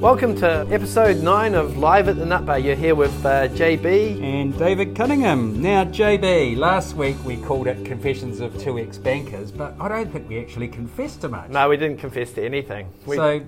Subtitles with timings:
[0.00, 2.58] Welcome to episode 9 of Live at the Nut Bar.
[2.58, 4.22] You're here with uh, JB.
[4.22, 5.62] And David Cunningham.
[5.62, 10.12] Now, JB, last week we called it Confessions of Two Ex Bankers, but I don't
[10.12, 11.48] think we actually confessed to much.
[11.48, 12.92] No, we didn't confess to anything.
[13.06, 13.40] We, So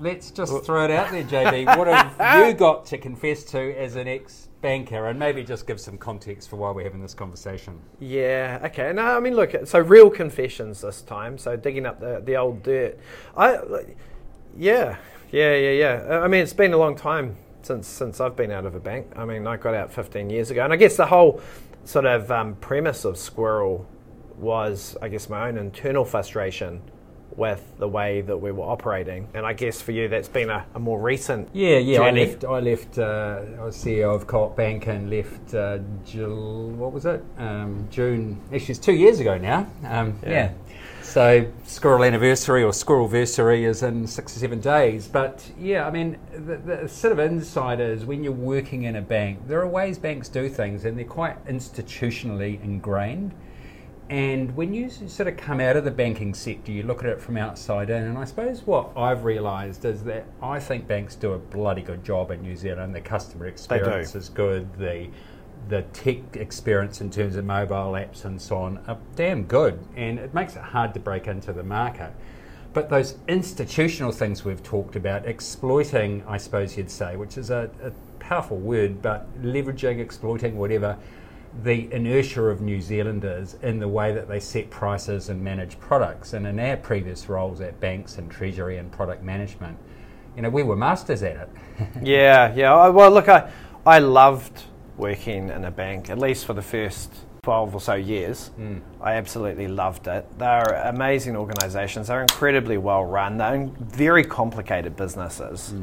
[0.00, 1.78] let's just throw it out there, JB.
[1.78, 5.06] What have you got to confess to as an ex banker?
[5.08, 7.78] And maybe just give some context for why we're having this conversation.
[8.00, 8.92] yeah, okay.
[8.94, 11.36] No, I mean, look, so real confessions this time.
[11.36, 12.98] So digging up the, the old dirt.
[13.36, 13.58] I,
[14.56, 14.96] yeah,
[15.30, 16.20] yeah, yeah, yeah.
[16.22, 19.06] I mean, it's been a long time since since I've been out of a bank.
[19.14, 21.42] I mean, I got out 15 years ago, and I guess the whole
[21.84, 23.86] sort of um, premise of Squirrel
[24.38, 26.80] was, I guess, my own internal frustration
[27.36, 29.28] with the way that we were operating.
[29.34, 31.98] And I guess for you, that's been a, a more recent Yeah, yeah.
[31.98, 32.22] journey.
[32.22, 32.44] I left.
[32.44, 32.98] I left.
[32.98, 35.54] Uh, I was CEO of Co-op Bank and left.
[35.54, 37.22] Uh, Jul, what was it?
[37.38, 38.40] Um, June.
[38.52, 39.66] Actually, it's two years ago now.
[39.84, 40.30] Um, Yeah.
[40.30, 40.50] yeah.
[41.02, 45.06] So Squirrel anniversary or Squirrelversary is in six or seven days.
[45.06, 49.02] But yeah, I mean, the, the sort of insight is when you're working in a
[49.02, 53.32] bank, there are ways banks do things, and they're quite institutionally ingrained.
[54.10, 57.20] And when you sort of come out of the banking sector, you look at it
[57.20, 58.02] from outside in.
[58.02, 62.04] And I suppose what I've realised is that I think banks do a bloody good
[62.04, 62.94] job in New Zealand.
[62.94, 64.78] The customer experience is good.
[64.78, 65.08] The
[65.68, 70.18] the tech experience in terms of mobile apps and so on are damn good, and
[70.18, 72.12] it makes it hard to break into the market.
[72.74, 77.70] But those institutional things we've talked about, exploiting, I suppose you'd say, which is a,
[77.82, 80.98] a powerful word, but leveraging, exploiting, whatever,
[81.62, 86.32] the inertia of New Zealanders in the way that they set prices and manage products.
[86.32, 89.78] And in our previous roles at banks and treasury and product management,
[90.36, 91.48] you know, we were masters at it.
[92.02, 92.74] Yeah, yeah.
[92.74, 93.50] I- Well, look, I,
[93.86, 94.62] I loved
[94.96, 97.12] working in a bank, at least for the first
[97.44, 98.50] 12 or so years.
[99.00, 100.26] I absolutely loved it.
[100.38, 102.08] They're amazing organizations.
[102.08, 103.36] They're incredibly well run.
[103.36, 105.74] They're very complicated businesses.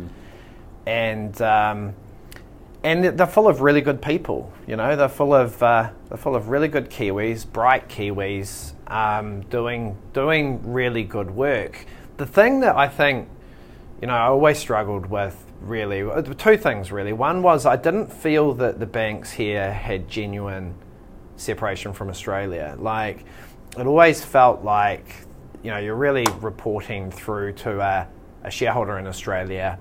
[0.85, 1.93] And, um,
[2.83, 4.51] and they're full of really good people.
[4.67, 9.41] You know, they're full of uh, they're full of really good Kiwis, bright Kiwis, um,
[9.41, 11.85] doing doing really good work.
[12.17, 13.27] The thing that I think
[14.01, 17.13] you know, I always struggled with really uh, two things really.
[17.13, 20.73] One was I didn't feel that the banks here had genuine
[21.37, 22.75] separation from Australia.
[22.79, 23.23] Like
[23.77, 25.05] it always felt like
[25.63, 28.07] you know you're really reporting through to a,
[28.43, 29.77] a shareholder in Australia.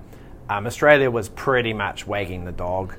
[0.51, 2.95] Um, Australia was pretty much wagging the dog,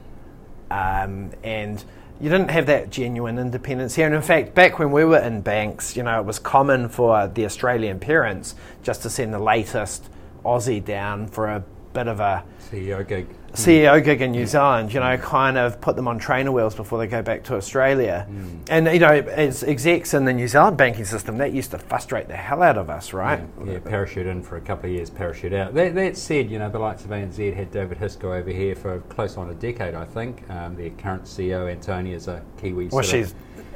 [0.71, 1.85] um, and
[2.19, 4.07] you didn't have that genuine independence here.
[4.07, 7.29] And in fact, back when we were in banks, you know, it was common for
[7.29, 10.09] the Australian parents just to send the latest
[10.47, 11.63] Aussie down for a
[11.93, 13.27] bit of a CEO gig.
[13.53, 16.99] CEO gig in New Zealand, you know, kind of put them on trainer wheels before
[16.99, 18.27] they go back to Australia.
[18.71, 22.29] And, you know, as execs in the New Zealand banking system, that used to frustrate
[22.29, 23.43] the hell out of us, right?
[23.67, 25.75] Yeah, parachute in for a couple of years, parachute out.
[25.75, 29.01] That, that said, you know, the likes of ANZ had David Hisco over here for
[29.11, 30.49] close on a decade, I think.
[30.49, 32.89] Um, their current CEO, Antonia, is a Kiwi.
[32.89, 33.35] Well, she's,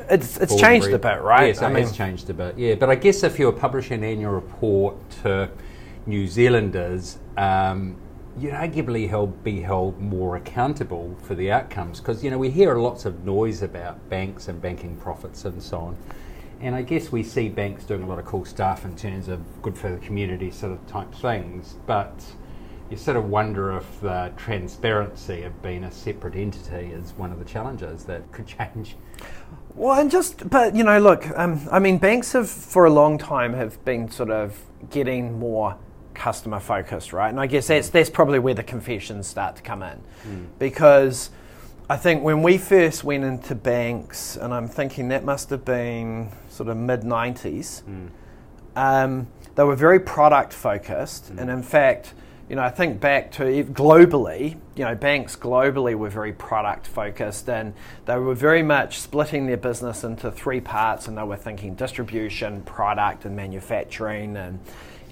[0.08, 1.48] it's, it's changed a bit, right?
[1.48, 2.56] Yes, it has changed a bit.
[2.56, 5.50] Yeah, but I guess if you're publishing an annual report to
[6.06, 7.96] New Zealanders, um,
[8.38, 12.76] you'd arguably held, be held more accountable for the outcomes because you know we hear
[12.76, 15.96] lots of noise about banks and banking profits and so on.
[16.60, 19.40] And I guess we see banks doing a lot of cool stuff in terms of
[19.62, 22.24] good for the community sort of type things, but
[22.90, 27.38] you sort of wonder if the transparency of being a separate entity is one of
[27.38, 28.96] the challenges that could change.
[29.74, 33.18] Well, and just, but you know, look, um, I mean, banks have for a long
[33.18, 34.58] time have been sort of
[34.90, 35.76] getting more
[36.26, 37.28] customer focused, right?
[37.28, 37.92] And I guess that's mm.
[37.92, 40.46] that's probably where the confessions start to come in, mm.
[40.58, 41.30] because
[41.88, 46.32] I think when we first went into banks, and I'm thinking that must have been
[46.48, 47.82] sort of mid '90s.
[47.84, 48.08] Mm.
[48.74, 52.12] Um, they were very product focused, and in fact,
[52.48, 57.48] you know, I think back to globally, you know, banks globally were very product focused,
[57.48, 57.72] and
[58.04, 62.62] they were very much splitting their business into three parts, and they were thinking distribution,
[62.62, 64.58] product, and manufacturing, and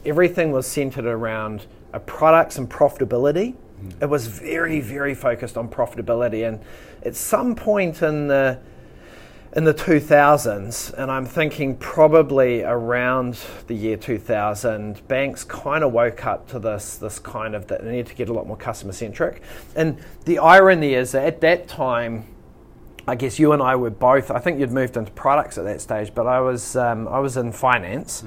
[0.05, 1.67] everything was centered around
[2.07, 3.55] products and profitability.
[4.01, 6.61] It was very, very focused on profitability, and
[7.03, 8.59] at some point in the
[9.57, 16.27] in the 2000s, and I'm thinking probably around the year 2000, banks kind of woke
[16.27, 18.93] up to this this kind of that they need to get a lot more customer
[18.93, 19.43] centric.
[19.77, 22.25] And the irony is that at that time,
[23.07, 24.31] I guess you and I were both.
[24.31, 27.37] I think you'd moved into products at that stage, but I was um, I was
[27.37, 28.25] in finance,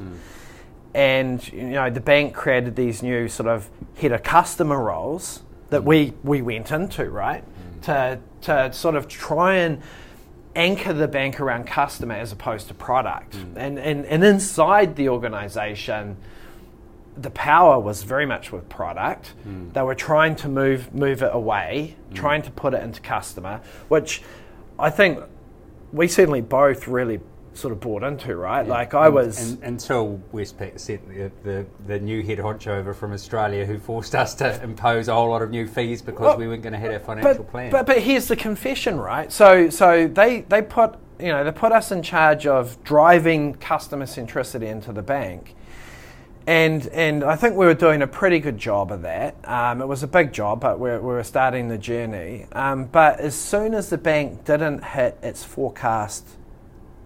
[0.98, 5.84] and you know the bank created these new sort of head of customer roles that
[5.84, 7.44] we we went into right?
[7.44, 7.82] Mm.
[7.84, 9.82] To to sort of try and
[10.56, 13.38] anchor the bank around customer as opposed to product.
[13.38, 13.54] Mm.
[13.58, 16.18] And, and, and inside the organization,
[17.16, 19.36] the power was very much with product.
[19.48, 19.72] Mm.
[19.74, 24.24] They were trying to move move it away, trying to put it into customer, which
[24.80, 25.20] I think
[25.92, 27.20] we certainly both really
[27.58, 28.66] sort of bought into, right?
[28.66, 32.94] Like I And- was and, until Westpac sent the, the, the new head honcho over
[32.94, 36.38] from Australia, who forced us to impose a whole lot of new fees because Well,
[36.38, 37.72] we weren't going to hit our financial but, plan.
[37.72, 39.32] But but here's the confession, right?
[39.32, 44.06] So so they they put you know they put us in charge of driving customer
[44.06, 45.56] centricity into the bank,
[46.46, 49.36] and and I think we were doing a pretty good job of that.
[49.44, 52.46] Um, it was a big job, but we're, we were starting the journey.
[52.52, 56.28] Um, but as soon as the bank didn't hit its forecast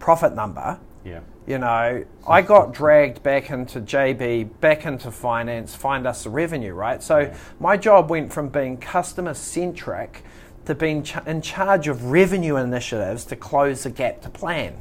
[0.02, 1.22] profit number, yeah.
[1.48, 6.74] you know, I got dragged back into JB, back into finance, find us the revenue,
[6.74, 7.02] right?
[7.02, 10.24] So my job went from being customer centric
[10.66, 14.76] to being ch- in charge of revenue initiatives to close the gap to plan.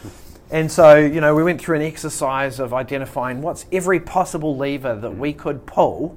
[0.50, 4.94] and so, you know, we went through an exercise of identifying what's every possible lever
[4.94, 6.16] that we could pull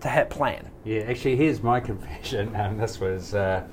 [0.00, 0.70] to hit plan.
[0.84, 2.54] Yeah, actually, here's my confession.
[2.54, 3.64] Um, this was, uh,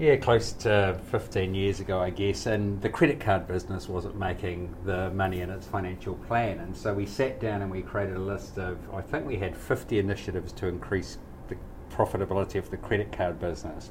[0.00, 4.74] yeah, close to 15 years ago, I guess, and the credit card business wasn't making
[4.86, 6.58] the money in its financial plan.
[6.58, 9.54] And so we sat down and we created a list of, I think we had
[9.54, 11.18] 50 initiatives to increase
[11.48, 11.56] the
[11.94, 13.90] profitability of the credit card business.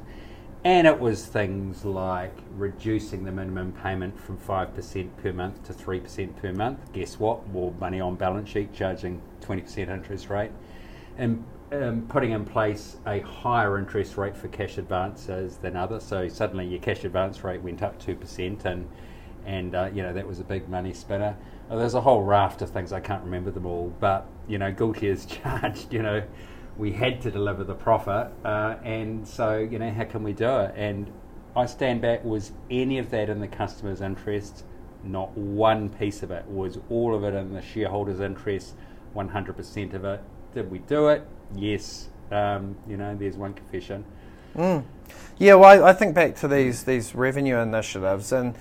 [0.63, 6.35] And it was things like reducing the minimum payment from 5% per month to 3%
[6.37, 6.91] per month.
[6.91, 7.47] Guess what?
[7.49, 10.51] More money on balance sheet, charging 20% interest rate
[11.19, 16.03] and um, putting in place a higher interest rate for cash advances than others.
[16.03, 18.87] So suddenly your cash advance rate went up two percent, and
[19.45, 21.37] and uh, you know that was a big money spinner.
[21.69, 25.25] There's a whole raft of things I can't remember them all, but you know as
[25.25, 25.93] charged.
[25.93, 26.23] You know
[26.77, 30.49] we had to deliver the profit, uh, and so you know how can we do
[30.59, 30.73] it?
[30.75, 31.11] And
[31.55, 32.23] I stand back.
[32.23, 34.63] Was any of that in the customer's interest?
[35.03, 36.45] Not one piece of it.
[36.47, 38.75] Was all of it in the shareholders' interest?
[39.15, 40.21] 100% of it.
[40.53, 41.25] Did we do it?
[41.55, 42.09] Yes.
[42.31, 44.03] Um, you know, there's one confession.
[45.37, 48.55] Yeah, well, I, think back to these these revenue initiatives, and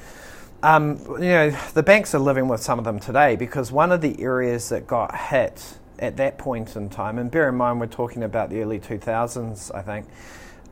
[0.62, 4.00] um, you know the banks are living with some of them today because one of
[4.00, 7.86] the areas that got hit at that point in time, and bear in mind we're
[7.86, 10.06] talking about the early two thousands, I think.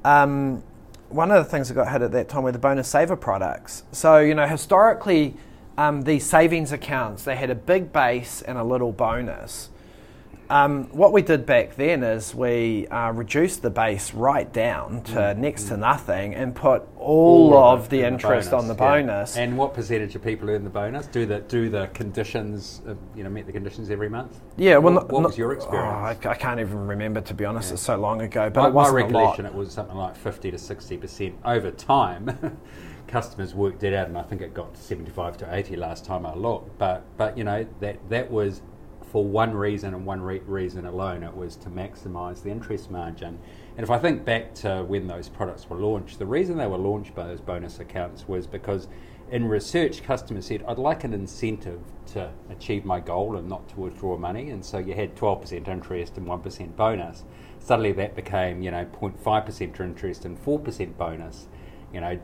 [0.05, 0.63] Um,
[1.09, 3.83] one of the things that got hit at that time were the bonus saver products.
[3.91, 5.35] So you know historically,
[5.77, 9.71] um, these savings accounts they had a big base and a little bonus.
[10.49, 15.35] Um, what we did back then is we uh, reduced the base right down to
[15.35, 18.79] next to nothing and put all, of the in interest on the yeah.
[18.79, 19.37] bonus.
[19.37, 21.07] And what percentage of people earn the bonus?
[21.07, 24.41] Do the do the conditions, uh, you know, meet the conditions every month?
[24.57, 26.25] yeah, well, What, what not- was your oh, experience?
[26.25, 27.73] I, I can't even remember to be honest.
[27.73, 29.05] It's so long ago, but my, it my wasn't a lot.
[29.07, 32.61] recollection, it was something like 50 to 60 percent over time.
[33.09, 36.35] Customers worked it out, and I think it got 75 to 80 last time I
[36.35, 36.77] looked.
[36.79, 38.63] But but you know that that was
[39.07, 41.23] for one reason and one re- reason alone.
[41.23, 43.39] It was to maximise the interest margin.
[43.77, 46.79] And if I think back to when those products were launched, the reason they were
[46.79, 48.89] launched by those bonus accounts was because
[49.31, 51.81] in research, customers said, I'd like an incentive
[52.13, 54.51] to achieve my goal and not to withdraw money.
[54.51, 57.25] And so you had 12% interest and 1% bonus.
[57.59, 61.49] Suddenly that became, you know, 0.5% interest and 4% bonus,
[61.93, 62.19] you know,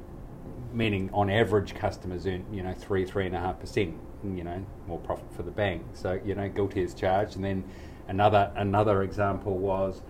[0.72, 5.50] meaning on average customers earn, you know, 3, 3.5%, you know, more profit for the
[5.50, 5.82] bank.
[5.92, 7.36] So, you know, guilty as charged.
[7.36, 7.64] And then
[8.08, 10.02] another, another example was,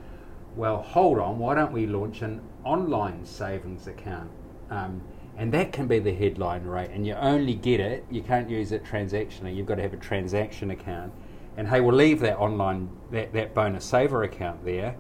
[0.57, 4.31] well, hold on, why don't we launch an online savings account?
[4.71, 5.03] Um,
[5.37, 8.71] and that can be the headline rate, and you only get it, you can't use
[8.73, 11.13] it transactionally, you've got to have a transaction account.
[11.57, 14.95] And hey, we'll leave that online, that, that bonus saver account there,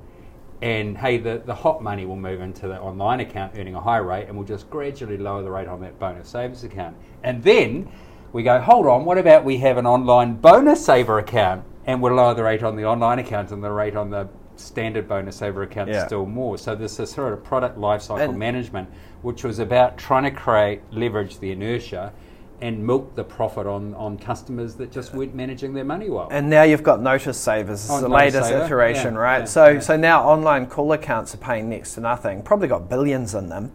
[0.62, 3.98] and hey, the, the hot money will move into the online account earning a high
[3.98, 6.96] rate, and we'll just gradually lower the rate on that bonus savers account.
[7.24, 7.90] And then
[8.32, 12.14] we go, hold on, what about we have an online bonus saver account, and we'll
[12.14, 15.62] lower the rate on the online account and the rate on the standard bonus saver
[15.62, 16.06] account Yeah.
[16.06, 16.56] still more.
[16.58, 18.88] So there's this sort of product lifecycle And- management,
[19.22, 22.12] which was about trying to create, leverage the inertia,
[22.60, 26.28] and milk the profit on, on customers that just weren't managing their money well.
[26.30, 27.82] And now you've got notice savers.
[27.82, 29.38] This Oh, is the Notice latest Saver, iteration, yeah, right?
[29.40, 29.80] yeah, so, yeah.
[29.80, 32.40] so now online call accounts are paying next to nothing.
[32.42, 33.72] Probably got billions in them.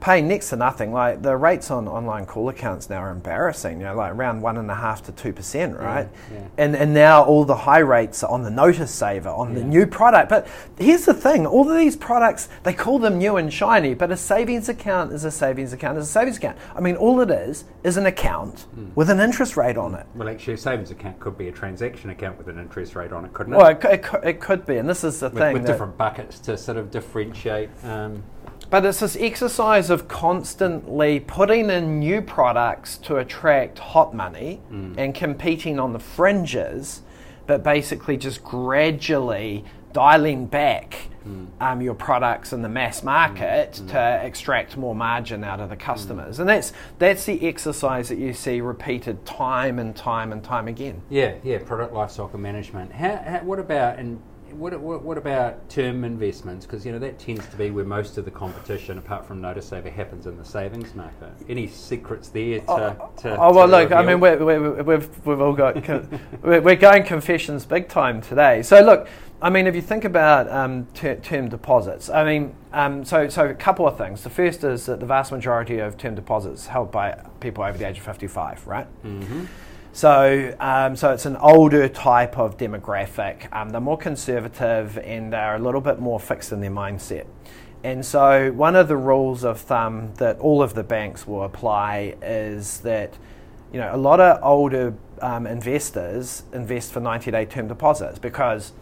[0.00, 0.04] Yeah.
[0.06, 0.92] Paying next to nothing.
[0.92, 3.78] Like the rates on online call accounts now are embarrassing.
[3.80, 6.08] You know, like around one and a half to two percent, right?
[6.32, 6.40] yeah.
[6.58, 9.86] And and now all the high rates are on the notice saver on the new
[9.86, 10.28] product.
[10.28, 10.46] But
[10.78, 14.16] here's the thing: all of these products they call them new and shiny, but a
[14.16, 16.56] savings account is a savings account is a savings account.
[16.74, 18.88] I mean, all it is is an account Hmm.
[18.94, 20.06] with an interest rate on it.
[20.14, 23.24] Well, actually, a savings account could be a transaction account with an interest rate on
[23.24, 23.56] it, couldn't it?
[23.56, 25.52] Well, it, it, it could be, and this is the with, thing.
[25.54, 27.68] with that- different buckets to sort of differentiate.
[27.84, 28.22] Um,
[28.70, 34.94] But it's this exercise of constantly putting in new products to attract hot money Mm.
[34.96, 37.02] and competing on the fringes,
[37.46, 41.46] but basically just gradually dialing back Mm.
[41.60, 46.38] um, your products in the mass market to extract more margin out of the customers.
[46.38, 51.02] And that's, that's the exercise that you see repeated time and time and time again.
[51.10, 52.92] Yeah, yeah, product lifecycle management.
[52.92, 54.20] How, how, what about and
[54.52, 56.66] what, what, what about term investments?
[56.66, 59.66] Because you know that tends to be where most of the competition, apart from Notice
[59.68, 61.30] Saver, happens in the savings market.
[61.48, 62.96] Any secrets there to?
[63.18, 63.92] to Oh well, to look.
[63.92, 68.20] I mean, we're, we're, we've we've all got con- we're, we're going confessions big time
[68.20, 68.62] today.
[68.62, 69.08] So look,
[69.42, 73.46] I mean, if you think about um, ter- term deposits, I mean, um, so so
[73.46, 74.22] a couple of things.
[74.22, 77.86] The first is that the vast majority of term deposits held by people over the
[77.88, 78.86] age of fifty-five, right?
[79.04, 79.46] Mhm.
[79.92, 83.52] So, um, so it's an older type of demographic.
[83.52, 87.26] Um, they're more conservative and they're a little bit more fixed in their mindset.
[87.82, 92.14] And so, one of the rules of thumb that all of the banks will apply
[92.22, 93.14] is that,
[93.72, 98.72] you know, a lot of older um, investors invest for 90-day term deposits because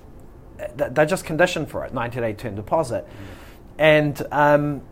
[0.75, 3.07] they're just conditioned for it, 90-day term deposit.
[3.79, 4.83] And um,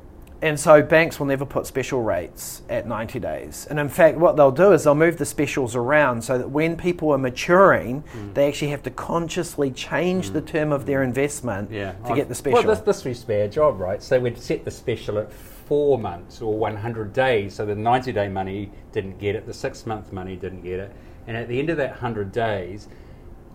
[0.43, 3.67] and so banks will never put special rates at 90 days.
[3.71, 6.77] And in fact, what they'll do is they'll move the specials around so that when
[6.77, 8.35] people are maturing, mm.
[8.35, 10.47] they actually have to consciously change the mm.
[10.47, 12.65] term of their investment Yeah, to I've- get the special.
[12.65, 14.03] Well, this, this used to be our job, right?
[14.03, 18.29] So we'd set the special at four months or 100 days, so the 90 day
[18.29, 20.93] money didn't get it, the six month money didn't get it.
[21.27, 22.89] And at the end of that 100 days,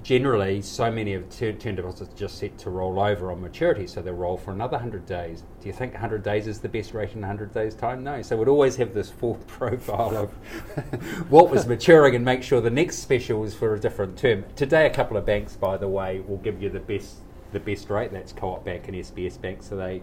[0.03, 4.01] generally, so many of ter- term deposits just set to roll over on maturity, so
[4.01, 5.43] they'll roll for another 100 days.
[5.62, 8.03] Do you think 100 days is the best rate in 100 days' time?
[8.03, 8.22] No.
[8.22, 10.31] So we'd always have this full profile of
[11.29, 14.46] what was maturing and make sure the next special was for a different term.
[14.55, 17.17] Today, a couple of banks, by the way, will give you the best
[17.51, 18.13] the best rate.
[18.13, 19.62] That's Co-op Bank and SBS Bank.
[19.62, 20.01] So they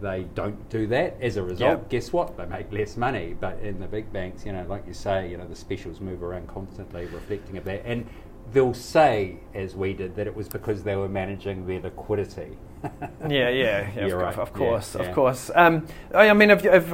[0.00, 1.16] they don't do that.
[1.22, 1.88] As a result, Yep.
[1.88, 2.36] guess what?
[2.36, 3.34] They make less money.
[3.38, 6.22] But in the big banks, you know, like you say, you know, the specials move
[6.22, 7.82] around constantly, reflecting of that.
[7.86, 8.06] And
[8.52, 12.56] they'll say, as we did, that it was because they were managing their liquidity.
[13.28, 14.38] yeah, yeah, yeah of, right.
[14.38, 15.02] of course, yeah.
[15.02, 15.50] of course.
[15.54, 16.92] Um, I I mean, if, if,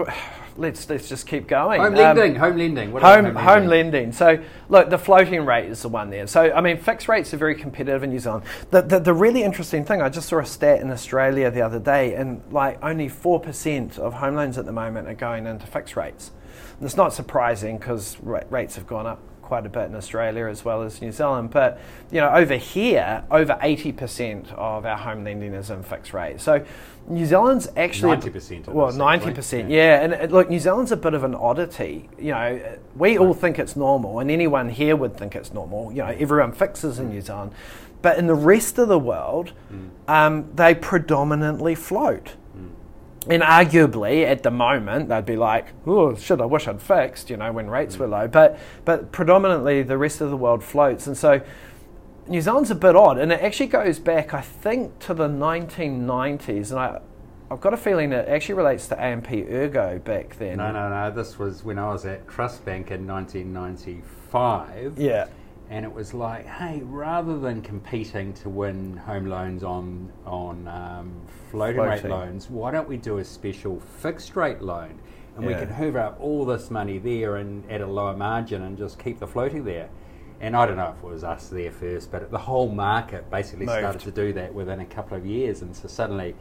[0.56, 1.80] let's let's just keep going.
[1.80, 2.92] home Um, lending, home lending.
[2.92, 4.12] What about home, home lending.
[4.12, 6.26] So, look, the floating rate is the one there.
[6.26, 8.44] So, I mean, fixed rates are very competitive in New Zealand.
[8.70, 11.78] The, the, the really interesting thing, I just saw a stat in Australia the other
[11.78, 15.96] day, and like only 4% of home loans at the moment are going into fixed
[15.96, 16.30] rates.
[16.78, 19.20] And it's not surprising because ra- rates have gone up
[19.52, 21.50] quite a bit in Australia as well as New Zealand.
[21.50, 21.78] But,
[22.10, 26.40] you know, over here, over 80% of our home lending is in fixed rate.
[26.40, 26.64] So,
[27.06, 29.68] New Zealand's actually 90% well, 90%.
[29.68, 29.76] Yeah.
[29.76, 30.00] yeah.
[30.00, 32.08] And uh, look, New Zealand's a bit of an oddity.
[32.18, 35.92] You know, we all think it's normal, and anyone here would think it's normal.
[35.92, 37.52] You know, everyone fixes in New Zealand,
[38.00, 39.52] but in the rest of the world,
[40.08, 42.36] um, they predominantly float.
[43.28, 46.40] And arguably, at the moment, they'd be like, "Oh shit!
[46.40, 48.26] I wish I'd fixed." You know, when rates were low.
[48.26, 51.40] But but predominantly, the rest of the world floats, and so
[52.28, 56.70] New Zealand's a bit odd, and it actually goes back, I think, to the 1990s,
[56.70, 57.00] and I,
[57.50, 60.58] I've got a feeling it actually relates to AMP Ergo back then.
[60.58, 61.10] No, no, no.
[61.10, 64.98] This was when I was at Trust Bank in 1995.
[64.98, 65.26] Yeah.
[65.72, 71.22] And it was like, hey, rather than competing to win home loans on on um,
[71.50, 75.00] floating, rate loans, why don't we do a special fixed rate loan,
[75.34, 78.76] and we can hoover up all this money there and at a lower margin and
[78.76, 79.88] just keep the floating there.
[80.42, 83.64] And I don't know if it was us there first, but the whole market basically
[83.64, 83.78] Moved.
[83.78, 86.36] started to do that within a couple of years, and so suddenly.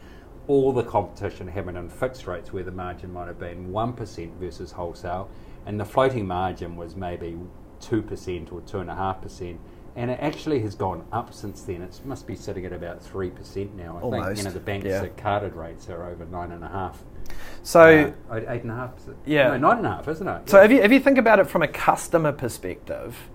[0.48, 4.72] All the competition happened on fixed rates where the margin might have been 1% versus
[4.72, 5.30] wholesale,
[5.66, 7.38] and the floating margin was maybe
[7.82, 9.58] 2% or 2.5%.
[9.94, 11.82] And it actually has gone up since then.
[11.82, 13.98] It must be sitting at about 3% now.
[13.98, 15.06] I think you know, the banks yeah.
[15.18, 16.94] carded rates are over 9.5.
[17.62, 19.14] So, uh, 8.5%.
[19.26, 19.56] Yeah.
[19.56, 20.48] No, 9.5, isn't it?
[20.48, 20.64] so Yeah.
[20.64, 23.28] if you, if you think about it from a customer perspective,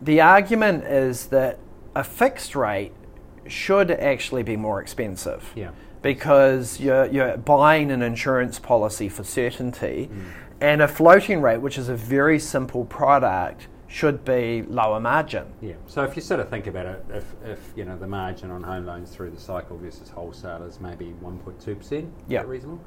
[0.00, 1.58] the argument is that
[1.96, 2.92] a fixed rate
[3.48, 5.52] should actually be more expensive.
[5.56, 5.70] Yeah.
[6.02, 10.24] because you're, you're buying an insurance policy for certainty, Mm.
[10.64, 15.44] And a floating rate, which is a very simple product, should be lower margin.
[15.60, 15.74] Yeah.
[15.86, 18.62] So if you sort of think about it, if, if you know the margin on
[18.62, 22.44] home loans through the cycle versus wholesale is maybe 1.2 percent, Yeah.
[22.44, 22.82] reasonable?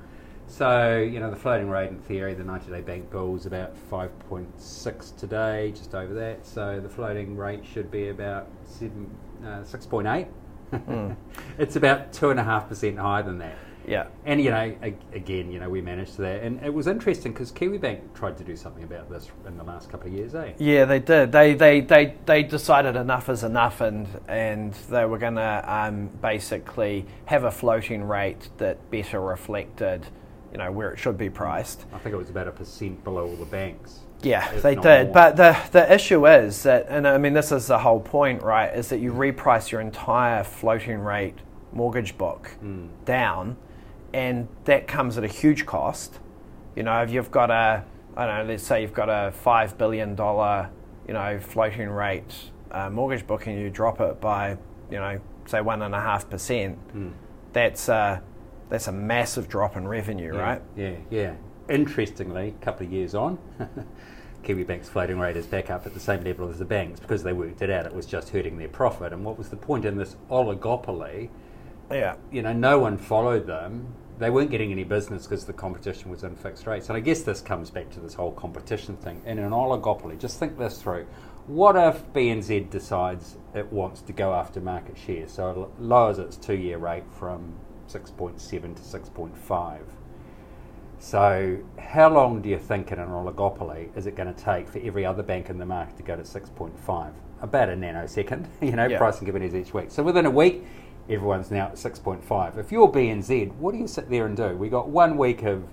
[0.48, 5.16] So you know the floating rate in theory, the 90-day bank bill is about 5.6
[5.18, 6.48] today, just over that.
[6.48, 10.28] So the floating rate should be about seven, uh, 6.8.
[11.60, 13.56] It's about two and a half percent higher than that.
[13.88, 14.08] Yeah.
[14.26, 14.76] And you know,
[15.14, 18.56] again, you know, we managed that, and it was interesting because KiwiBank tried to do
[18.56, 20.52] something about this in the last couple of years, eh?
[20.60, 21.32] Yeah, they did.
[21.32, 26.10] They they, they, they decided enough is enough, and and they were going to um,
[26.22, 30.08] basically have a floating rate that better reflected
[30.52, 31.86] you know, where it should be priced.
[31.94, 34.00] I think it was about a percent below all the banks.
[34.22, 35.08] Yeah, they did.
[35.08, 35.14] more.
[35.14, 38.74] But the the issue is that, and I mean, this is the whole point, right?
[38.76, 41.36] Is that you reprice your entire floating rate
[41.74, 42.88] mortgage book Hmm.
[43.06, 43.58] down,
[44.14, 46.20] and that comes at a huge cost.
[46.76, 47.84] You know, if you've got a,
[48.16, 50.70] I don't know, let's say you've got a five billion dollar,
[51.08, 52.34] you know, floating rate
[52.72, 54.58] uh, mortgage book, and you drop it by,
[54.92, 56.78] you know, say one and a half percent.
[56.92, 57.10] Hmm.
[57.54, 58.22] That's a
[58.70, 60.62] that's a massive drop in revenue, Yeah, right?
[60.76, 61.36] Yeah, yeah.
[61.70, 63.38] Interestingly, a couple of years on,
[64.44, 67.24] Kiwi Bank's floating rate is back up at the same level as the banks because
[67.24, 67.86] they worked it out.
[67.86, 69.14] It was just hurting their profit.
[69.14, 71.30] And what was the point in this oligopoly?
[71.92, 72.16] Yeah.
[72.32, 73.94] You know, no one followed them.
[74.20, 76.90] They weren't getting any business because the competition was in fixed rates.
[76.90, 79.22] And I guess this comes back to this whole competition thing.
[79.26, 81.06] In an oligopoly, just think this through.
[81.46, 85.28] What if BNZ decides it wants to go after market share?
[85.28, 87.54] So it lowers its two year rate from
[87.88, 89.80] 6.7 to 6.5.
[91.00, 94.80] So, how long do you think in an oligopoly is it going to take for
[94.80, 97.14] every other bank in the market to go to 6.5?
[97.40, 98.98] About a nanosecond, you know, Yeah.
[98.98, 99.92] price and given is each week.
[99.92, 100.66] So, within a week,
[101.10, 102.58] everyone's now at 6.5.
[102.58, 104.56] If you're BNZ, what do you sit there and do?
[104.56, 105.64] We got one week of,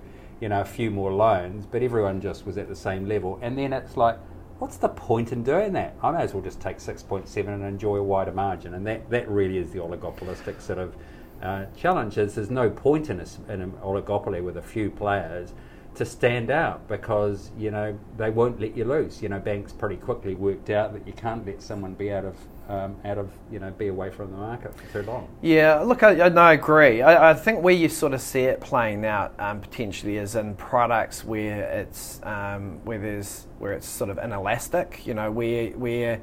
[0.41, 3.39] you know, a few more loans, but everyone just was at the same level.
[3.43, 4.19] And then it's like,
[4.59, 5.97] what's the point in doing that?
[6.03, 8.75] I may as well just take 6.7 and enjoy a wider margin.
[8.75, 10.95] And that, that really is the oligopolistic sort of
[11.43, 15.53] uh, challenge is there's no point in, a, in an oligopoly with a few players
[15.95, 19.23] to stand out because you know they won't let you loose.
[19.23, 22.37] You know, banks pretty quickly worked out that you can't let someone be out of
[22.69, 25.29] um, out of you know be away from the market for too long.
[25.43, 27.03] Yeah, look, I, I, no, I agree.
[27.03, 30.55] I, I think where you sort of see it playing out um, potentially is in
[30.55, 35.07] products where it's um, where there's where it's sort of inelastic.
[35.07, 36.21] You know, where where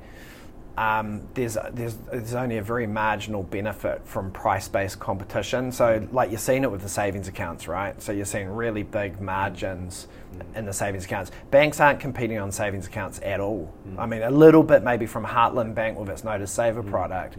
[0.78, 5.72] um, there's there's there's only a very marginal benefit from price-based competition.
[5.72, 8.02] So, like you're seeing it with the savings accounts, right?
[8.02, 10.08] So you're seeing really big margins
[10.56, 11.32] in the savings accounts.
[11.50, 13.74] Banks aren't competing on savings accounts at all.
[13.98, 17.38] I mean, a little bit maybe from Heartland Bank with its Notice Saver product,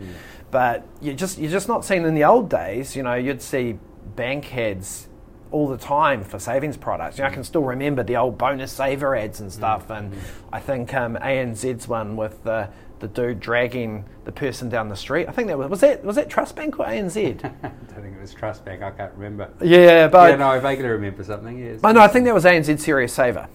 [0.50, 2.96] but you're just you're just not seeing in the old days.
[2.96, 3.78] You know, you'd see
[4.16, 5.08] bank heads
[5.50, 7.18] all the time for savings products.
[7.18, 10.14] You know, I can still remember the old bonus saver ads and stuff, and
[10.52, 12.70] I think um, ANZ's one with the
[13.02, 15.28] the dude dragging the person down the street.
[15.28, 17.16] I think that was was that was that Trust Bank or ANZ?
[17.44, 18.80] I don't think it was Trust Bank.
[18.80, 19.50] I can't remember.
[19.60, 21.58] yeah, but yeah, no, I vaguely remember something.
[21.58, 21.82] Yes.
[21.82, 22.00] Know.
[22.00, 23.48] I think that was ANZ Serious Saver.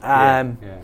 [0.00, 0.80] Yeah, Um, yeah, yeah.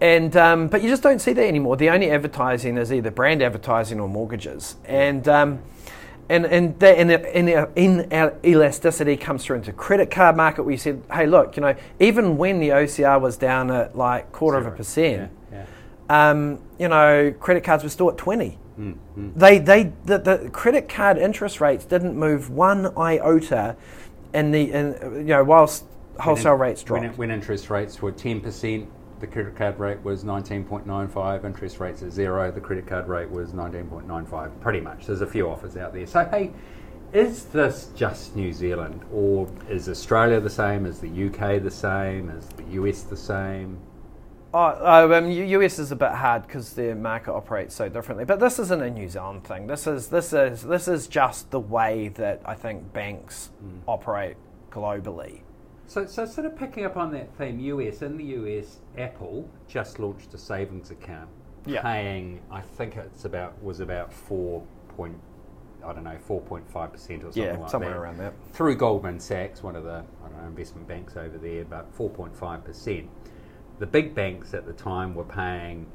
[0.00, 1.76] And um, but you just don't see that anymore.
[1.76, 5.58] The only advertising is either brand advertising or mortgages, and um,
[6.28, 10.62] and and that in, in, in our elasticity comes through into credit card market.
[10.62, 14.30] where you said, hey, look, you know, even when the OCR was down at like
[14.30, 15.37] quarter of a percent, Yeah,
[16.08, 18.58] um, you know, credit cards were still at twenty.
[18.78, 19.32] Mm, mm.
[19.34, 23.76] They they the, the credit card interest rates didn't move one iota,
[24.34, 25.84] in the in, you know whilst
[26.18, 27.02] wholesale in- rates dropped.
[27.02, 28.86] When, when interest rates were 10%,
[29.20, 31.44] the credit card rate was 19.95.
[31.44, 35.06] Interest rates at zero, the credit card rate was 19.95, pretty much.
[35.06, 36.06] There's a few offers out there.
[36.06, 36.52] So, hey,
[37.12, 39.04] is this just New Zealand?
[39.12, 40.86] Or is Australia the same?
[40.86, 42.30] Is the UK the same?
[42.30, 43.78] Is the US the same?
[44.54, 48.24] Oh, oh, um, US is a bit hard because the market operates so differently.
[48.24, 49.66] But this isn't a New Zealand thing.
[49.66, 53.50] This is this is this is just the way that I think banks
[53.86, 54.36] operate
[54.70, 55.40] globally.
[55.86, 59.98] So, so sort of picking up on that theme, US in the US, Apple just
[59.98, 61.28] launched a savings account,
[61.66, 61.82] Yeah.
[61.82, 64.62] paying I think it's about was about four
[64.96, 65.16] point
[65.84, 68.32] I don't know four point five percent or something Yeah, like somewhere that around that.
[68.52, 72.08] through Goldman Sachs, one of the I don't know investment banks over there, but four
[72.08, 73.08] point five percent.
[73.78, 75.86] The big banks at the time were paying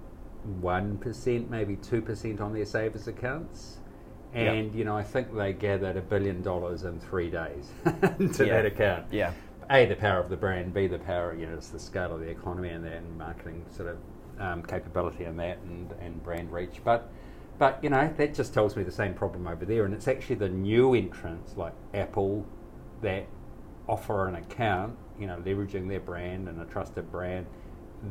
[0.62, 3.78] one percent, maybe two percent on their savings accounts.
[4.34, 8.54] And you know, I think they gathered a billion dollars in three days to Yeah.
[8.62, 9.06] that account.
[9.12, 9.32] Yeah.
[9.70, 12.20] A, the power of the brand, B, the power, you know, it's the scale of
[12.20, 13.98] the economy and and marketing sort of
[14.40, 16.82] um, capability in that and, and brand reach.
[16.84, 17.10] But,
[17.60, 19.86] but, you know, that just tells me the same problem over there.
[19.86, 22.46] And it's actually the new entrants like Apple
[23.02, 23.28] that
[23.88, 27.46] offer an account, you know, leveraging their brand and a trusted brand,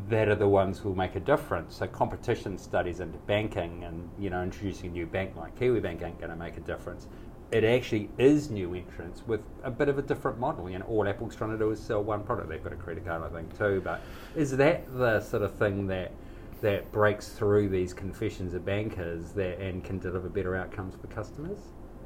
[0.09, 1.77] that are the ones who will make a difference.
[1.77, 6.03] So competition studies into banking and, you know, introducing a new bank like Kiwi Bank
[6.03, 7.09] ain't going to make a difference
[7.53, 10.69] it actually is new entrants with a bit of a different model.
[10.71, 12.49] You know, all Apple's trying to do is sell one product.
[12.49, 13.83] They've got a credit card, I think, too.
[13.85, 14.01] But
[14.35, 16.13] is that the sort of thing that
[16.63, 21.59] that breaks through these confessions of bankers that and can deliver better outcomes for customers?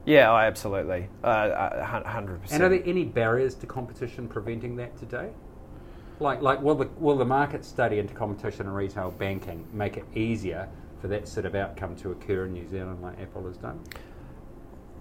[0.04, 2.62] Yeah, oh, absolutely, uh, hundred percent.
[2.62, 5.30] And are there any barriers to competition preventing that today?
[6.18, 10.04] Like, like will the will the market study into competition and retail banking make it
[10.14, 10.68] easier
[11.00, 13.78] for that sort of outcome to occur in New Zealand, like Apple has done?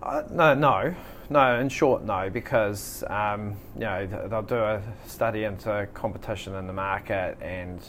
[0.03, 0.93] Uh, no, no,
[1.29, 1.59] no.
[1.59, 6.73] In short, no, because um, you know they'll do a study into competition in the
[6.73, 7.81] market, and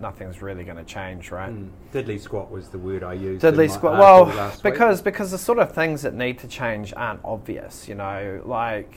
[0.00, 1.52] nothing's really going to change, right?
[1.52, 1.70] Mm.
[1.92, 3.44] Diddly squat was the word I used.
[3.44, 3.98] Diddly squat.
[3.98, 5.04] Well, because week.
[5.04, 7.88] because the sort of things that need to change aren't obvious.
[7.88, 8.96] You know, like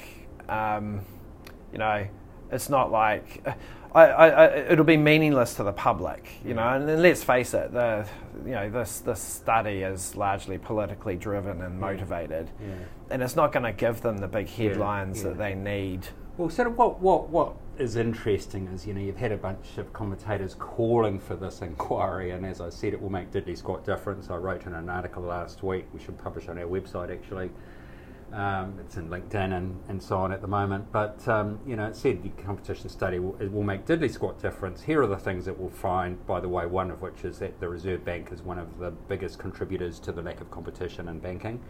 [0.49, 1.01] um,
[1.71, 2.07] you know,
[2.53, 3.45] it's not like.
[3.95, 6.67] I, I, it'll be meaningless to the public, you know.
[6.67, 8.07] And, and, let's face it, the
[8.43, 12.73] you know this this study is largely politically driven and motivated, yeah.
[13.11, 15.29] and it's not going to give them the big headlines yeah, yeah.
[15.29, 16.07] that they need.
[16.37, 19.77] Well, sort of what what what is interesting is you know you've had a bunch
[19.77, 23.85] of commentators calling for this inquiry, and as I said, it will make diddly squat
[23.85, 24.31] difference.
[24.31, 25.85] I wrote in an article last week.
[25.93, 27.51] We should publish on our website actually
[28.33, 30.91] um, it's in LinkedIn and, and so on at the moment.
[30.91, 34.81] But um, you know, it said the competition study will, will make diddly squat difference.
[34.81, 36.23] Here are the things that we'll find.
[36.25, 38.91] By the way, one of which is that the Reserve Bank is one of the
[38.91, 41.61] biggest contributors to the lack of competition in banking.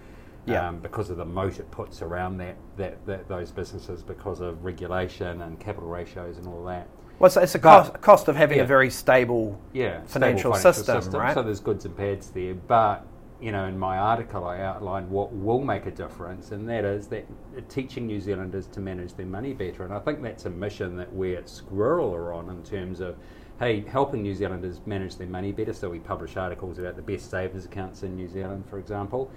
[0.46, 0.68] Yeah.
[0.68, 4.66] Um, because of the moat it puts around that, that, that those businesses, because of
[4.66, 6.90] regulation and capital ratios and all that.
[7.18, 8.64] Well, it's, it's a cost, cost, of having yeah.
[8.64, 11.34] a very stable, yeah, financial, stable financial system, system, right?
[11.34, 13.08] So there's goods and bads there, but
[13.44, 17.08] you know, in my article, I outlined what will make a difference, and that is
[17.08, 17.26] that
[17.68, 19.84] teaching New Zealanders to manage their money better.
[19.84, 23.18] And I think that's a mission that we at Squirrel are on in terms of,
[23.60, 25.74] hey, helping New Zealanders manage their money better.
[25.74, 29.30] So we publish articles about the best savers accounts in New Zealand, for example,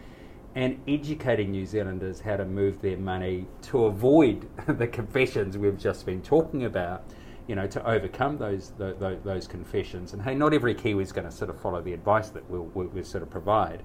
[0.55, 6.07] and educating New Zealanders how to move their money to avoid the confessions we've just
[6.07, 7.03] been talking about
[7.47, 10.13] you know, to overcome those, those, those confessions.
[10.13, 12.65] And hey, not every Kiwi is going to sort of follow the advice that we'll,
[12.75, 13.83] we'll, sort of provide.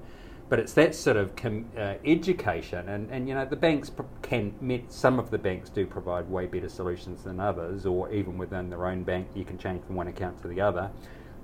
[0.50, 3.90] But it's that sort of com, uh, education, and, and you know the banks
[4.22, 4.54] can.
[4.90, 8.86] Some of the banks do provide way better solutions than others, or even within their
[8.86, 10.92] own bank, you can change from one account to the other.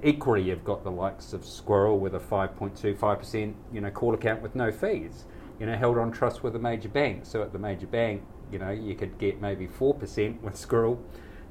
[0.03, 4.55] Equally, you've got the likes of Squirrel with a 5.25% you know call account with
[4.55, 5.23] no fees,
[5.57, 7.25] you know held on trust with a major bank.
[7.25, 11.01] So at the major bank, you know you could get maybe four percent with Squirrel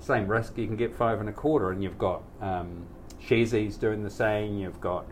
[0.00, 2.86] same risk, you can get five and a quarter, and you've got um,
[3.76, 4.58] doing the same.
[4.58, 5.06] You've got,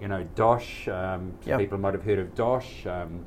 [0.00, 0.88] you know, Dosh.
[0.88, 1.58] Um, yep.
[1.58, 2.86] People might have heard of Dosh.
[2.86, 3.24] Um,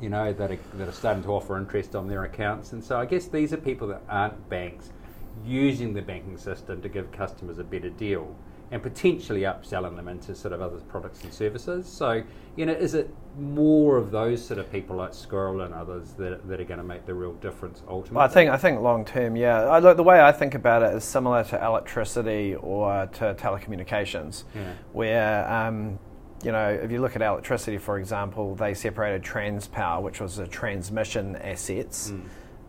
[0.00, 2.98] you know that are, that are starting to offer interest on their accounts, and so
[2.98, 4.90] I guess these are people that aren't banks
[5.44, 8.34] using the banking system to give customers a better deal
[8.70, 11.86] and potentially upselling them into sort of other products and services.
[11.86, 12.22] So,
[12.56, 16.46] you know, is it more of those sort of people like Squirrel and others that,
[16.48, 18.16] that are going to make the real difference ultimately?
[18.16, 19.64] Well, I think I think long term, yeah.
[19.64, 24.44] I, look, the way I think about it is similar to electricity or to telecommunications,
[24.54, 24.72] yeah.
[24.92, 25.98] where um,
[26.42, 30.46] you know, if you look at electricity, for example, they separated Transpower, which was a
[30.46, 32.10] transmission assets.
[32.10, 32.24] Mm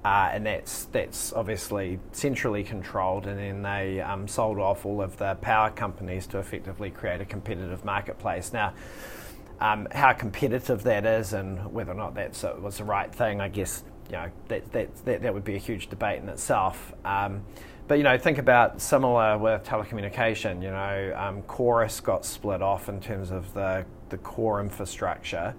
[0.05, 3.25] uh, and that's that's obviously centrally controlled.
[3.25, 7.25] And then they um, sold off all of the power companies to effectively create a
[7.25, 8.53] competitive marketplace.
[8.53, 8.75] Now,
[9.59, 13.49] um, how competitive that is, and whether or not that was the right thing, I
[13.49, 16.93] guess you know that that that, that would be a huge debate in itself.
[17.03, 17.43] Um,
[17.87, 20.61] but you know, think about similar with telecommunication.
[20.61, 25.55] You know, um, Chorus got split off in terms of the the core infrastructure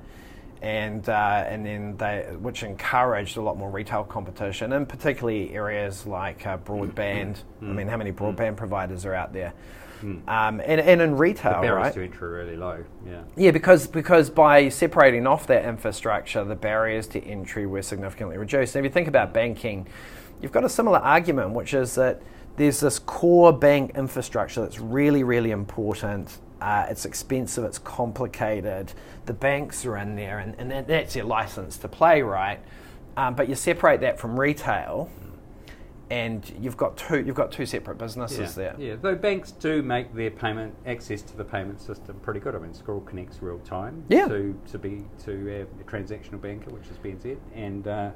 [0.62, 6.06] and uh, and then they which encouraged a lot more retail competition, and particularly areas
[6.06, 7.36] like uh, broadband.
[7.62, 7.70] Mm.
[7.70, 8.16] I mean, how many mm.
[8.16, 9.52] broadband providers are out there?
[10.02, 10.28] Mm.
[10.28, 11.94] Um, and, and in retail, the barriers right?
[11.94, 12.84] to entry are really low.
[13.06, 13.22] Yeah.
[13.36, 18.76] Yeah, because because by separating off that infrastructure, the barriers to entry were significantly reduced.
[18.76, 19.86] And if you think about banking,
[20.40, 22.22] you've got a similar argument, which is that
[22.56, 28.92] there's this core bank infrastructure that's really, really important uh, it's expensive, it's complicated.
[29.26, 32.60] The banks are in there, and, and that, that's your license to play, right?
[33.16, 35.10] Um, but you separate that from retail,
[36.10, 38.62] and you've got two you've got two separate businesses yeah.
[38.62, 38.74] there.
[38.78, 42.54] Yeah, though banks do make their payment access to the payment system pretty good.
[42.54, 44.26] I mean, Squirrel connects real time yeah.
[44.28, 47.86] to to be to a transactional banker, which is BNZ, and.
[47.86, 48.10] Uh,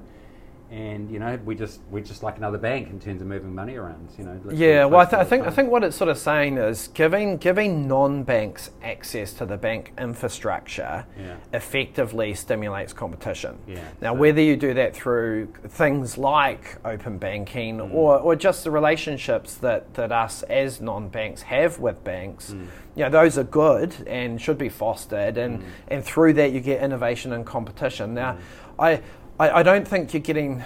[0.70, 3.74] and you know we just we're just like another bank in terms of moving money
[3.74, 4.08] around.
[4.16, 4.40] You know.
[4.52, 7.38] Yeah, well, I, th- I think I think what it's sort of saying is giving
[7.38, 11.36] giving non-banks access to the bank infrastructure yeah.
[11.52, 13.58] effectively stimulates competition.
[13.66, 17.92] Yeah, now, so whether you do that through things like open banking mm.
[17.92, 22.66] or, or just the relationships that, that us as non-banks have with banks, mm.
[22.94, 25.64] you know, those are good and should be fostered, and mm.
[25.88, 28.14] and through that you get innovation and competition.
[28.14, 28.38] Now, mm.
[28.78, 29.02] I
[29.40, 30.62] I, I don't think you're getting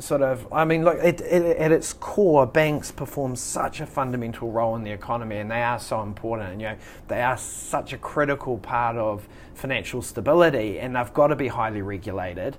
[0.00, 4.50] sort of i mean look it, it, at its core banks perform such a fundamental
[4.50, 6.76] role in the economy and they are so important and, you know.
[7.06, 11.82] They are such a critical part of financial stability and they've got to be highly
[11.82, 12.56] regulated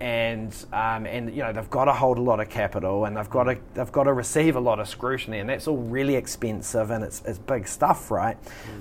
[0.00, 3.30] and um, and you know they've got to hold a lot of capital and they've
[3.30, 6.90] got to they've got to receive a lot of scrutiny and that's all really expensive
[6.90, 8.36] and it's, it's big stuff right?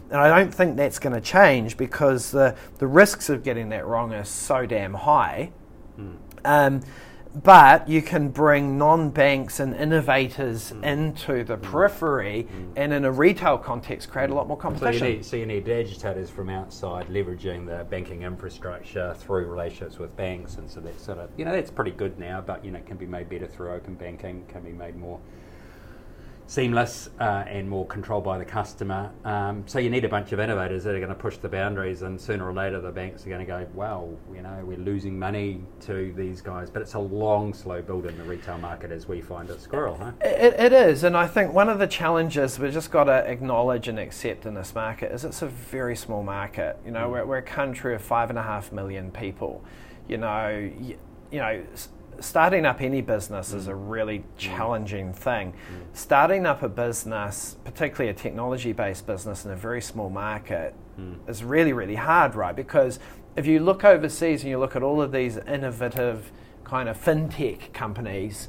[0.10, 3.86] And I don't think that's going to change because the the risks of getting that
[3.86, 5.52] wrong are so damn high
[6.46, 6.82] um,
[7.36, 10.84] but you can bring non-banks and innovators mm.
[10.84, 11.62] into the mm.
[11.64, 12.74] periphery mm.
[12.76, 15.08] and in a retail context create a lot more So you, competition.
[15.08, 20.58] need, so you need agitators from outside leveraging the banking infrastructure through relationships with banks,
[20.58, 22.86] and so that's sort of you know that's pretty good now, but you know it
[22.86, 25.20] can be made better through open banking, can be made more
[26.46, 29.12] seamless uh, and more controlled by the customer.
[29.24, 32.02] Um, so you need a bunch of innovators that are going to push the boundaries,
[32.02, 35.18] and sooner or later the banks are going to go, well, you know, we're losing
[35.18, 39.08] money to these guys, but it's a long, slow build in the retail market as
[39.08, 40.12] we find at Squirrel, huh?
[40.22, 43.88] It, it is, and I think one of the challenges we've just got to acknowledge
[43.88, 46.78] and accept in this market is it's a very small market.
[46.86, 49.64] You know, we're, we're a country of five and a half million people.
[50.08, 50.98] You know, you,
[51.32, 51.64] you know,
[52.24, 53.90] starting up any business is a mm.
[53.90, 54.24] really mm.
[54.38, 55.52] challenging thing.
[55.52, 55.82] Mm.
[55.94, 60.74] Starting up a business, particularly a technology-based business in a very small market,
[61.28, 62.56] is really, really hard, right?
[62.56, 63.00] Because
[63.36, 66.32] if you look overseas and you look at all of these innovative
[66.64, 68.48] kind of fintech companies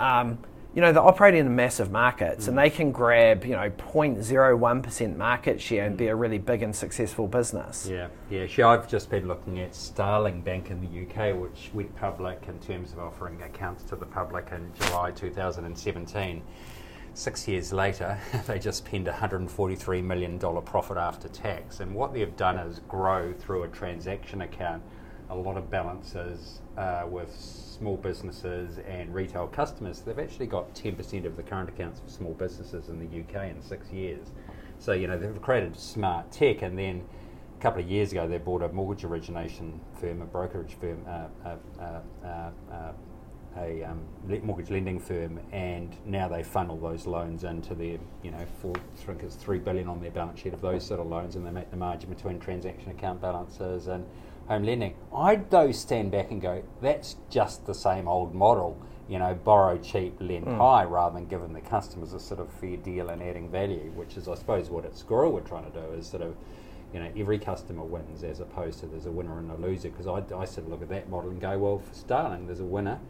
[0.00, 0.38] um,
[0.74, 2.62] you know, they're operating in massive markets and mm.
[2.62, 6.20] they can grab, you know, 0.01% market share and be a mm.
[6.20, 7.86] really big and successful business.
[7.90, 8.46] Yeah, yeah.
[8.46, 12.58] Sure, I've just been looking at Starling Bank in the UK, which went public in
[12.60, 16.42] terms of offering accounts to the public in July 2017.
[17.14, 21.80] Six years later, they just penned a $143 million profit after tax.
[21.80, 24.82] And what they've done is grow through a transaction account
[25.28, 30.00] a lot of balances uh, with small businesses and retail customers.
[30.00, 33.62] They've actually got 10% of the current accounts for small businesses in the UK in
[33.62, 34.28] six years.
[34.78, 37.04] So, you know, they've created smart tech and then
[37.58, 41.26] a couple of years ago they bought a mortgage origination firm, a brokerage firm, uh,
[41.44, 42.92] uh, uh, uh,
[43.56, 44.02] a um,
[44.42, 49.04] mortgage lending firm, and now they funnel those loans into their, you know, four, I
[49.04, 51.50] think it's three billion on their balance sheet of those sort of loans, and they
[51.50, 54.06] make the margin between transaction account balances and
[54.48, 54.94] home lending.
[55.14, 59.78] I'd though stand back and go, that's just the same old model, you know, borrow
[59.78, 60.92] cheap, lend high, hmm.
[60.92, 64.28] rather than giving the customers a sort of fair deal and adding value, which is,
[64.28, 66.36] I suppose, what at Squirrel we're trying to do is sort of
[66.92, 69.88] you know, every customer wins as opposed to there's a winner and a loser.
[69.88, 72.60] Because I, I sort of look at that model and go, well, for Starling, there's
[72.60, 73.00] a winner.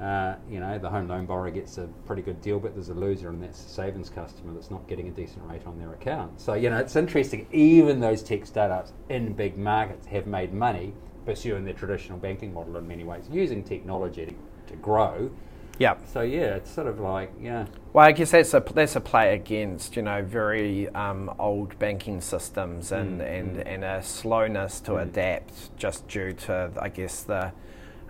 [0.00, 2.94] Uh, you know, the home loan borrower gets a pretty good deal, but there's a
[2.94, 6.40] loser, and that's the savings customer that's not getting a decent rate on their account.
[6.40, 7.46] So, you know, it's interesting.
[7.52, 10.94] Even those tech startups in big markets have made money
[11.26, 14.34] pursuing their traditional banking model in many ways, using technology to,
[14.68, 15.30] to grow.
[15.78, 15.96] Yeah.
[16.10, 17.66] So, yeah, it's sort of like, yeah.
[17.92, 22.22] Well, I guess that's a that's a play against you know very um, old banking
[22.22, 27.52] systems and, and, and a slowness to adapt just due to I guess the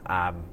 [0.07, 0.45] um,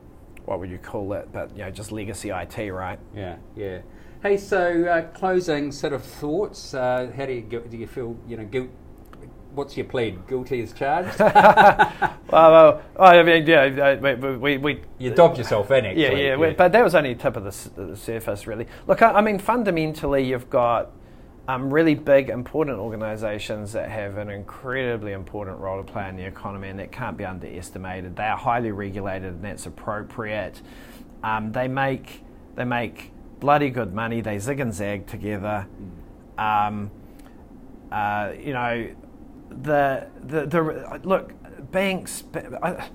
[0.48, 1.28] what would you call it?
[1.32, 2.98] But you know just legacy IT, right?
[3.14, 3.80] Yeah, yeah.
[4.24, 6.74] Hey, so uh, closing sort of thoughts.
[6.74, 8.18] Uh, how do you do you feel?
[8.28, 8.70] You know, guilt.
[9.54, 10.26] What's your plead?
[10.28, 11.20] Guilty as charged.
[12.30, 16.02] Well, well, I mean, yeah, we, we, we you dobbed yourself in, actually.
[16.04, 18.68] Yeah, yeah, we- but that was only the tip of the, the surface, really.
[18.86, 20.92] Look, I, I mean, fundamentally, you've got
[21.48, 26.26] um, really big, important organisations that have an incredibly important role to play in the
[26.26, 28.16] economy, and that can't be underestimated.
[28.16, 30.62] They are highly regulated, and that's appropriate.
[31.24, 32.24] Um, they make
[32.56, 34.20] they make bloody good money.
[34.20, 35.68] They zig and zag together.
[36.38, 36.92] Um,
[37.92, 38.90] uh, you know,
[39.50, 41.32] the, the the look
[41.72, 42.24] banks.
[42.62, 42.90] I,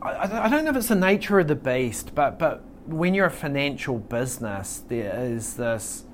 [0.00, 3.26] I, I don't know if it's the nature of the beast, but but when you're
[3.26, 6.04] a financial business, there is this.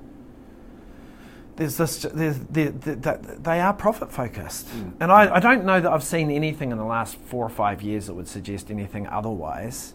[1.55, 2.01] There's this.
[2.01, 4.67] There's, there, there, that they are profit focused,
[4.99, 7.81] and I, I don't know that I've seen anything in the last four or five
[7.81, 9.93] years that would suggest anything otherwise.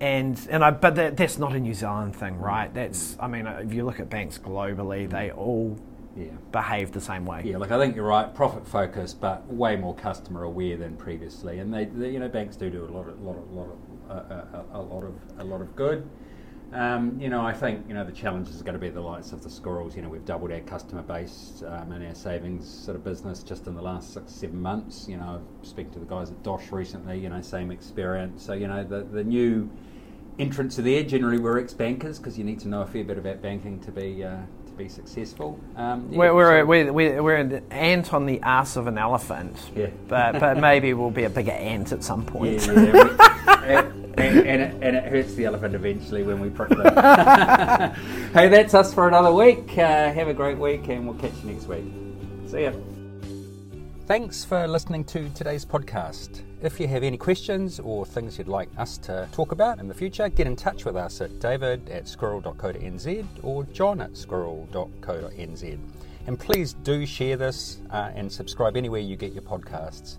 [0.00, 2.72] And and I, but that, that's not a New Zealand thing, right?
[2.74, 5.78] That's I mean, if you look at banks globally, they all
[6.16, 6.24] Yeah.
[6.50, 7.42] behave the same way.
[7.44, 8.34] Yeah, look, I think you're right.
[8.34, 11.60] Profit focused, but way more customer aware than previously.
[11.60, 14.10] And they, they you know, banks do do a lot of, lot of, lot of,
[14.10, 16.08] uh, uh, a, a lot of, a lot of good.
[16.72, 19.32] Um, you know, I think you know the challenges are going to be the likes
[19.32, 19.94] of the squirrels.
[19.94, 23.66] You know, we've doubled our customer base um, and our savings sort of business just
[23.66, 25.06] in the last six, seven months.
[25.06, 27.18] You know, I've speaking to the guys at Dosh recently.
[27.18, 28.42] You know, same experience.
[28.42, 29.70] So you know, the the new
[30.38, 31.02] entrants are there.
[31.02, 34.24] Generally, we're ex-bankers because you need to know a fair bit about banking to be
[34.24, 34.38] uh,
[34.82, 35.58] be successful.
[35.76, 38.98] Um, yeah, We're, we're, so- we're, we're, we're an ant on the ass of an
[38.98, 39.88] elephant, Yeah.
[40.08, 42.66] but, but maybe we'll be a bigger ant at some point.
[42.66, 43.10] Yeah, yeah, we-
[43.72, 46.82] and, and, and, it, and it hurts the elephant eventually when we prick them.
[48.34, 49.70] hey, that's us for another week.
[49.78, 51.84] Uh, have a great week, and we'll catch you next week.
[52.48, 52.72] See ya.
[54.06, 56.42] thanks for listening to today's podcast.
[56.62, 59.94] If you have any questions or things you'd like us to talk about in the
[59.94, 65.78] future, get in touch with us at david at squirrel.co.nz or john at squirrel.co.nz.
[66.28, 70.18] And please do share this uh, and subscribe anywhere you get your podcasts.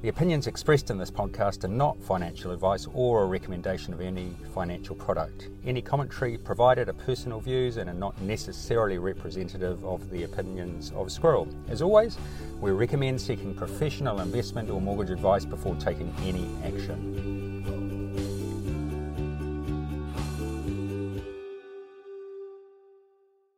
[0.00, 4.32] The opinions expressed in this podcast are not financial advice or a recommendation of any
[4.54, 5.48] financial product.
[5.64, 11.10] Any commentary provided are personal views and are not necessarily representative of the opinions of
[11.10, 11.48] Squirrel.
[11.66, 12.16] As always,
[12.60, 17.47] we recommend seeking professional investment or mortgage advice before taking any action.